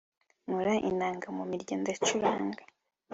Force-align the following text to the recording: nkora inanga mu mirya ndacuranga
nkora 0.45 0.73
inanga 0.89 1.27
mu 1.37 1.43
mirya 1.49 1.75
ndacuranga 1.81 2.61